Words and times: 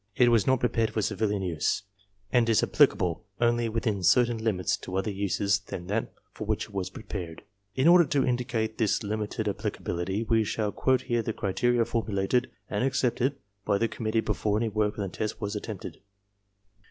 It 0.15 0.29
was 0.31 0.47
not 0.47 0.61
prepared 0.61 0.89
for 0.89 1.03
civilian 1.03 1.43
use, 1.43 1.83
and 2.31 2.49
is 2.49 2.63
applicable 2.63 3.23
only 3.39 3.69
within 3.69 4.01
certain 4.01 4.39
limits 4.39 4.75
to 4.77 4.97
other 4.97 5.11
uses 5.11 5.59
than 5.59 5.85
that 5.85 6.11
for 6.33 6.45
which 6.45 6.63
it 6.69 6.73
was 6.73 6.89
pre 6.89 7.03
pared. 7.03 7.43
In 7.75 7.87
order 7.87 8.05
to 8.05 8.25
indicate 8.25 8.79
this 8.79 9.03
limited 9.03 9.47
applicability, 9.47 10.23
we 10.23 10.43
shall 10.43 10.71
quote 10.71 11.01
here 11.01 11.21
the 11.21 11.33
criteria 11.33 11.85
formulated 11.85 12.49
and 12.67 12.83
accepted 12.83 13.35
by 13.63 13.77
the 13.77 13.87
com 13.87 14.07
mittee 14.07 14.25
before 14.25 14.57
any 14.57 14.69
work 14.69 14.97
on 14.97 15.03
the 15.03 15.07
tests 15.09 15.39
was 15.39 15.55
attempted. 15.55 15.99